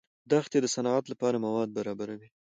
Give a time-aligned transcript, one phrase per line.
[0.31, 2.29] دښتې د صنعت لپاره مواد برابروي.